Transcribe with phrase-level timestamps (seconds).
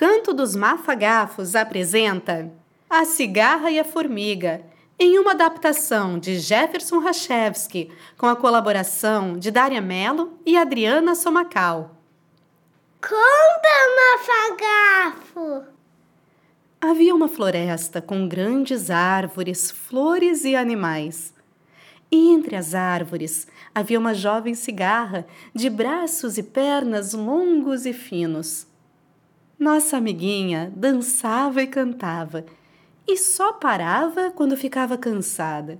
[0.00, 2.50] Canto dos Mafagafos apresenta
[2.88, 4.62] A Cigarra e a Formiga,
[4.98, 11.98] em uma adaptação de Jefferson Rachevski, com a colaboração de Dária Mello e Adriana Somacal.
[13.02, 13.68] Conta,
[15.36, 15.66] Mafagafo!
[16.80, 21.34] Havia uma floresta com grandes árvores, flores e animais.
[22.10, 28.69] E entre as árvores havia uma jovem cigarra, de braços e pernas longos e finos.
[29.60, 32.46] Nossa amiguinha dançava e cantava,
[33.06, 35.78] e só parava quando ficava cansada.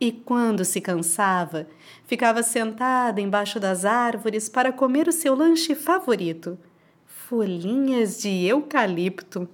[0.00, 1.68] E quando se cansava,
[2.08, 6.58] ficava sentada embaixo das árvores para comer o seu lanche favorito:
[7.06, 9.48] folhinhas de eucalipto.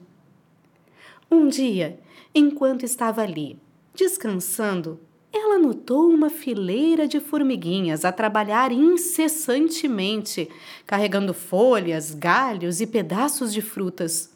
[1.30, 2.00] Um dia,
[2.34, 3.58] enquanto estava ali,
[3.94, 4.98] descansando,
[5.36, 10.48] ela notou uma fileira de formiguinhas a trabalhar incessantemente,
[10.86, 14.32] carregando folhas, galhos e pedaços de frutas.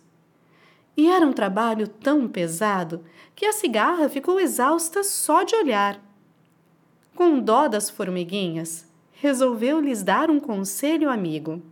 [0.97, 3.05] E era um trabalho tão pesado
[3.37, 6.03] que a cigarra ficou exausta só de olhar.
[7.15, 11.63] Com dó das formiguinhas, resolveu lhes dar um conselho amigo.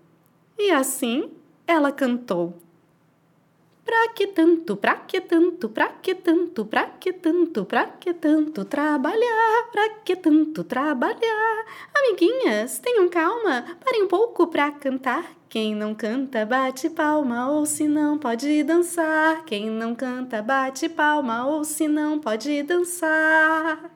[0.56, 1.30] E assim
[1.66, 2.54] ela cantou.
[3.86, 8.64] Pra que tanto, pra que tanto, pra que tanto, pra que tanto, pra que tanto
[8.64, 11.64] trabalhar, pra que tanto trabalhar?
[11.96, 15.24] Amiguinhas, tenham calma, parem um pouco pra cantar.
[15.48, 19.44] Quem não canta, bate palma, ou se não pode dançar.
[19.44, 23.88] Quem não canta, bate palma, ou se não pode dançar.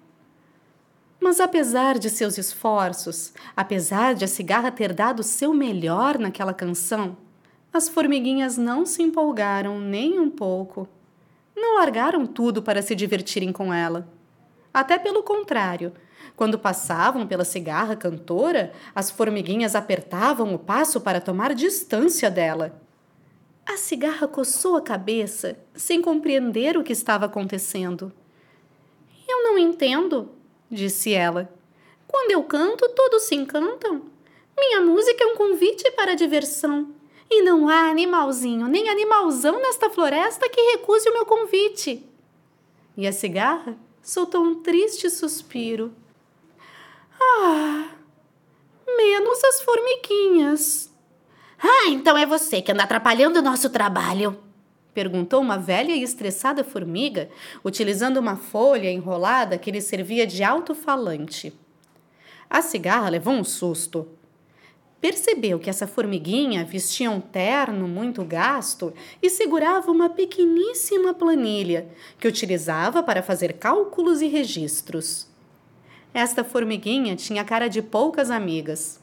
[1.20, 7.16] Mas apesar de seus esforços, apesar de a cigarra ter dado seu melhor naquela canção,
[7.72, 10.88] as formiguinhas não se empolgaram nem um pouco.
[11.54, 14.08] Não largaram tudo para se divertirem com ela.
[14.74, 15.92] Até pelo contrário,
[16.36, 22.80] quando passavam pela cigarra cantora, as formiguinhas apertavam o passo para tomar distância dela.
[23.66, 28.12] A cigarra coçou a cabeça, sem compreender o que estava acontecendo.
[29.28, 30.30] Eu não entendo,
[30.68, 31.52] disse ela.
[32.08, 34.02] Quando eu canto, todos se encantam.
[34.58, 36.99] Minha música é um convite para a diversão.
[37.30, 42.04] E não há animalzinho, nem animalzão nesta floresta que recuse o meu convite.
[42.96, 45.94] E a cigarra soltou um triste suspiro.
[47.22, 47.88] Ah,
[48.96, 50.92] menos as formiguinhas.
[51.62, 54.36] Ah, então é você que anda atrapalhando o nosso trabalho.
[54.92, 57.30] Perguntou uma velha e estressada formiga,
[57.64, 61.52] utilizando uma folha enrolada que lhe servia de alto-falante.
[62.48, 64.08] A cigarra levou um susto
[65.00, 71.88] percebeu que essa formiguinha vestia um terno muito gasto e segurava uma pequeníssima planilha
[72.18, 75.26] que utilizava para fazer cálculos e registros.
[76.12, 79.00] Esta formiguinha tinha cara de poucas amigas.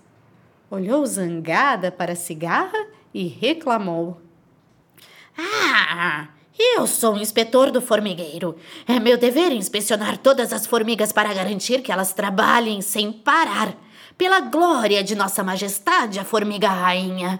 [0.70, 4.22] Olhou zangada para a cigarra e reclamou:
[5.38, 6.30] Ah!
[6.60, 8.56] Eu sou o inspetor do formigueiro.
[8.88, 13.78] É meu dever inspecionar todas as formigas para garantir que elas trabalhem sem parar
[14.18, 17.40] pela glória de Nossa Majestade, a formiga rainha.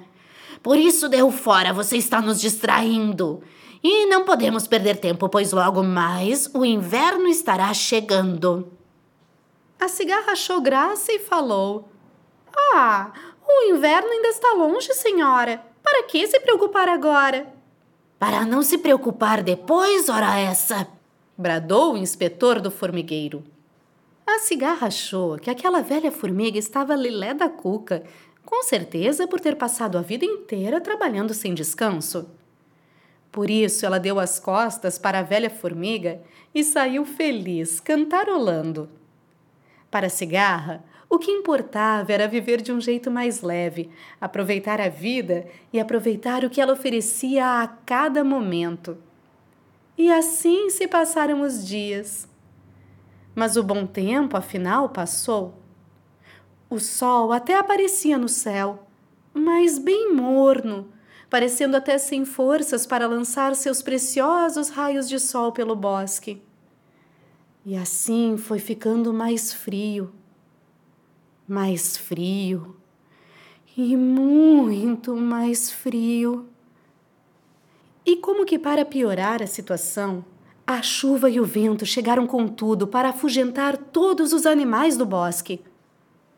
[0.62, 3.42] Por isso deu fora, você está nos distraindo.
[3.84, 8.72] E não podemos perder tempo, pois logo mais o inverno estará chegando.
[9.80, 11.90] A cigarra achou graça e falou:
[12.74, 13.12] Ah,
[13.48, 15.64] o inverno ainda está longe, senhora.
[15.84, 17.48] Para que se preocupar agora?
[18.20, 20.88] Para não se preocupar depois, ora essa!
[21.38, 23.44] bradou o inspetor do formigueiro.
[24.28, 28.04] A cigarra achou que aquela velha formiga estava lilé da cuca,
[28.46, 32.30] com certeza por ter passado a vida inteira trabalhando sem descanso.
[33.32, 36.22] Por isso ela deu as costas para a velha formiga
[36.54, 38.90] e saiu feliz, cantarolando.
[39.90, 43.90] Para a cigarra, o que importava era viver de um jeito mais leve,
[44.20, 48.98] aproveitar a vida e aproveitar o que ela oferecia a cada momento.
[49.98, 52.28] E assim se passaram os dias.
[53.38, 55.54] Mas o bom tempo, afinal, passou.
[56.68, 58.88] O sol até aparecia no céu,
[59.32, 60.92] mas bem morno,
[61.30, 66.42] parecendo até sem forças para lançar seus preciosos raios de sol pelo bosque.
[67.64, 70.12] E assim foi ficando mais frio,
[71.48, 72.76] mais frio
[73.78, 76.50] e muito mais frio.
[78.04, 80.26] E como que para piorar a situação,
[80.68, 85.64] a chuva e o vento chegaram com tudo para afugentar todos os animais do bosque.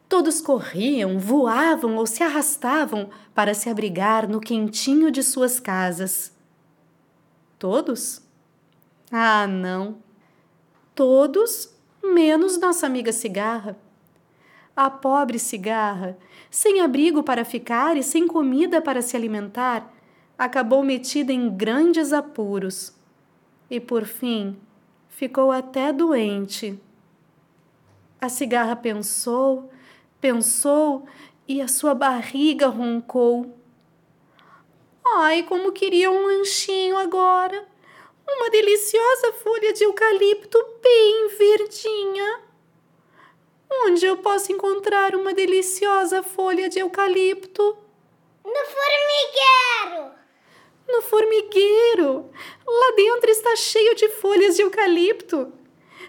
[0.08, 6.31] Todos corriam, voavam ou se arrastavam para se abrigar no quentinho de suas casas.
[7.58, 8.22] Todos?
[9.12, 9.98] Ah, não.
[10.94, 13.76] Todos menos nossa amiga cigarra.
[14.76, 16.16] A pobre cigarra,
[16.52, 19.92] sem abrigo para ficar e sem comida para se alimentar,
[20.38, 22.99] acabou metida em grandes apuros
[23.69, 24.60] e, por fim,
[25.07, 26.80] ficou até doente.
[28.19, 29.69] A cigarra pensou,
[30.19, 31.06] pensou
[31.48, 33.57] e a sua barriga roncou.
[35.06, 37.68] Ai, como queria um lanchinho agora!
[38.27, 42.42] Uma deliciosa folha de eucalipto bem verdinha.
[43.86, 47.77] Onde eu posso encontrar uma deliciosa folha de eucalipto?
[48.44, 50.19] No formigueiro!
[50.90, 52.26] No formigueiro!
[52.68, 55.54] Lá dentro está cheio de folhas de eucalipto.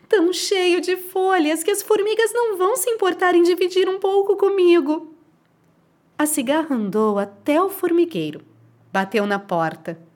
[0.08, 4.36] Tão cheio de folhas que as formigas não vão se importar em dividir um pouco
[4.36, 5.14] comigo.
[6.18, 8.40] A cigarra andou até o formigueiro.
[8.90, 10.09] Bateu na porta.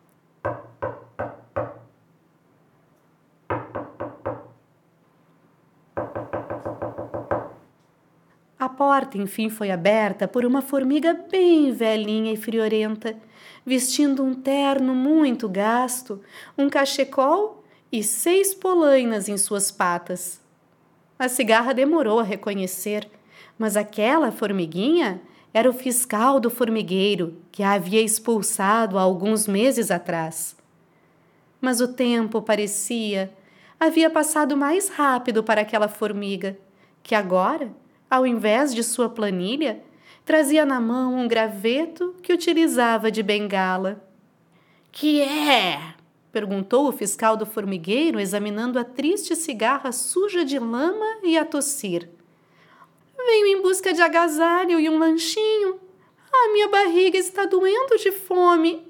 [8.84, 13.16] Porta, enfim, foi aberta por uma formiga bem velhinha e friorenta,
[13.64, 16.20] vestindo um terno muito gasto,
[16.56, 20.38] um cachecol e seis polainas em suas patas.
[21.18, 23.08] A cigarra demorou a reconhecer,
[23.58, 25.18] mas aquela formiguinha
[25.54, 30.54] era o fiscal do formigueiro que a havia expulsado há alguns meses atrás.
[31.58, 33.32] Mas o tempo parecia
[33.80, 36.58] havia passado mais rápido para aquela formiga,
[37.02, 37.72] que agora
[38.14, 39.82] ao invés de sua planilha,
[40.24, 44.08] trazia na mão um graveto que utilizava de bengala.
[44.92, 45.94] Que é?
[46.30, 52.08] perguntou o fiscal do formigueiro, examinando a triste cigarra suja de lama e a tossir.
[53.16, 55.80] Venho em busca de agasalho e um lanchinho.
[56.32, 58.86] A minha barriga está doendo de fome.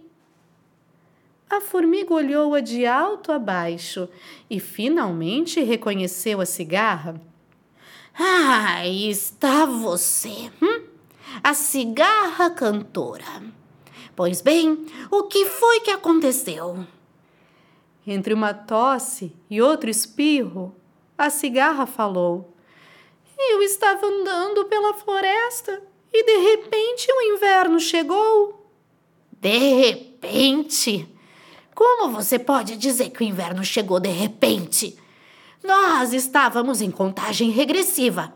[1.49, 4.07] A formiga olhou-a de alto a baixo
[4.51, 7.19] e finalmente reconheceu a cigarra.
[8.17, 10.85] Ah, está você, hum?
[11.43, 13.43] a cigarra cantora.
[14.15, 16.87] Pois bem, o que foi que aconteceu?
[18.07, 20.75] Entre uma tosse e outro espirro,
[21.19, 22.55] a cigarra falou:
[23.37, 25.83] Eu estava andando pela floresta
[26.13, 28.71] e de repente o inverno chegou.
[29.33, 31.09] De repente?
[31.75, 34.97] Como você pode dizer que o inverno chegou de repente?
[35.65, 38.35] Nós estávamos em contagem regressiva.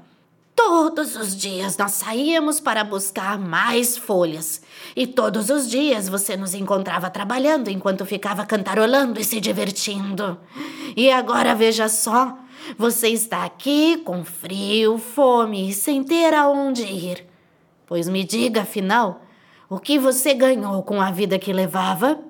[0.56, 4.62] Todos os dias nós saíamos para buscar mais folhas.
[4.96, 10.40] E todos os dias você nos encontrava trabalhando enquanto ficava cantarolando e se divertindo.
[10.96, 12.38] E agora veja só:
[12.78, 17.26] você está aqui com frio, fome e sem ter aonde ir.
[17.86, 19.20] Pois me diga, afinal,
[19.68, 22.20] o que você ganhou com a vida que levava?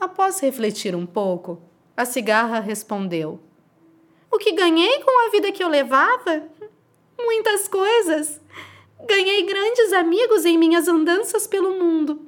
[0.00, 1.60] Após refletir um pouco,
[1.94, 3.45] a cigarra respondeu.
[4.30, 6.48] O que ganhei com a vida que eu levava?
[7.18, 8.40] Muitas coisas.
[9.06, 12.20] Ganhei grandes amigos em minhas andanças pelo mundo.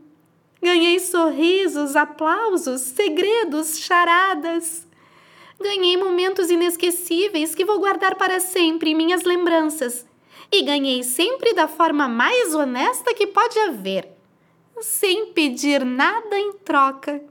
[0.61, 4.87] Ganhei sorrisos, aplausos, segredos, charadas.
[5.61, 10.07] Ganhei momentos inesquecíveis que vou guardar para sempre em minhas lembranças.
[10.51, 14.09] E ganhei sempre da forma mais honesta que pode haver,
[14.81, 17.23] sem pedir nada em troca.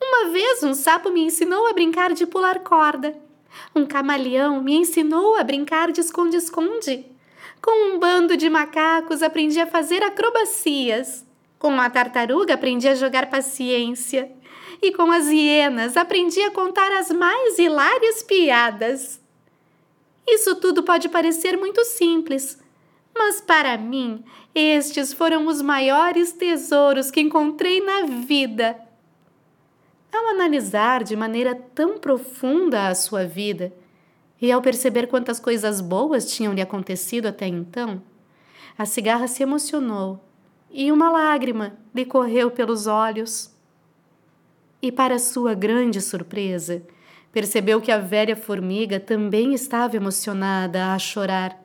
[0.00, 3.27] Uma vez um sapo me ensinou a brincar de pular corda.
[3.74, 7.06] Um camaleão me ensinou a brincar de esconde-esconde.
[7.60, 11.26] Com um bando de macacos aprendi a fazer acrobacias.
[11.58, 14.30] Com uma tartaruga aprendi a jogar paciência.
[14.80, 19.20] E com as hienas aprendi a contar as mais hilárias piadas.
[20.26, 22.58] Isso tudo pode parecer muito simples,
[23.16, 24.22] mas para mim,
[24.54, 28.87] estes foram os maiores tesouros que encontrei na vida.
[30.12, 33.72] Ao analisar de maneira tão profunda a sua vida
[34.40, 38.02] e ao perceber quantas coisas boas tinham lhe acontecido até então,
[38.76, 40.22] a cigarra se emocionou
[40.70, 43.54] e uma lágrima lhe correu pelos olhos.
[44.80, 46.82] E, para sua grande surpresa,
[47.32, 51.60] percebeu que a velha formiga também estava emocionada a chorar.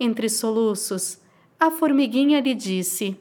[0.00, 1.20] Entre soluços,
[1.60, 3.16] a formiguinha lhe disse: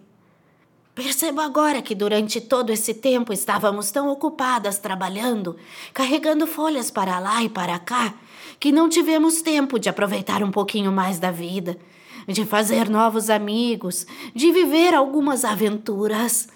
[0.95, 5.57] Percebo agora que durante todo esse tempo estávamos tão ocupadas trabalhando,
[5.91, 8.13] carregando folhas para lá e para cá,
[8.59, 11.79] que não tivemos tempo de aproveitar um pouquinho mais da vida,
[12.27, 16.47] de fazer novos amigos, de viver algumas aventuras.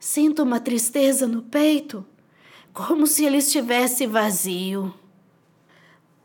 [0.00, 2.04] Sinto uma tristeza no peito,
[2.72, 4.92] como se ele estivesse vazio.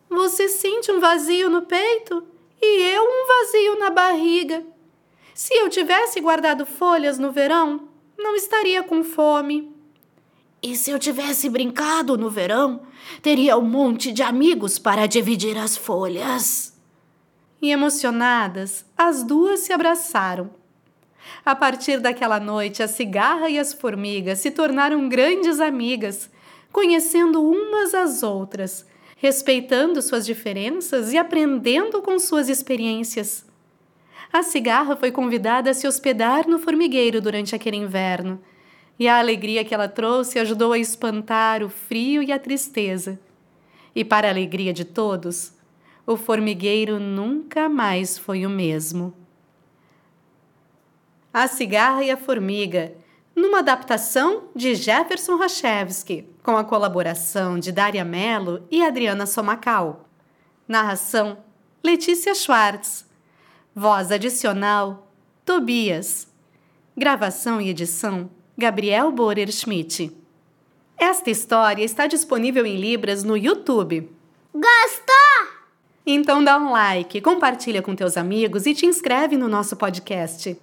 [0.10, 2.24] Você sente um vazio no peito?
[2.62, 4.64] E eu um vazio na barriga.
[5.34, 9.74] Se eu tivesse guardado folhas no verão, não estaria com fome.
[10.62, 12.82] E se eu tivesse brincado no verão,
[13.22, 16.78] teria um monte de amigos para dividir as folhas.
[17.62, 20.52] E emocionadas, as duas se abraçaram.
[21.44, 26.30] A partir daquela noite, a cigarra e as formigas se tornaram grandes amigas,
[26.72, 28.86] conhecendo umas às outras,
[29.18, 33.46] respeitando suas diferenças e aprendendo com suas experiências.
[34.34, 38.42] A cigarra foi convidada a se hospedar no formigueiro durante aquele inverno,
[38.98, 43.20] e a alegria que ela trouxe ajudou a espantar o frio e a tristeza.
[43.94, 45.54] E, para a alegria de todos,
[46.06, 49.14] o formigueiro nunca mais foi o mesmo.
[51.34, 52.94] A Cigarra e a Formiga,
[53.36, 60.06] numa adaptação de Jefferson Rachevski, com a colaboração de Daria Mello e Adriana Somacal.
[60.68, 61.38] Narração:
[61.84, 63.11] Letícia Schwartz.
[63.74, 65.08] Voz adicional:
[65.46, 66.28] Tobias.
[66.98, 70.12] Gravação e edição: Gabriel Borer Schmidt.
[70.98, 74.10] Esta história está disponível em Libras no YouTube.
[74.54, 75.48] Gostou?
[76.06, 80.60] Então dá um like, compartilha com teus amigos e te inscreve no nosso podcast.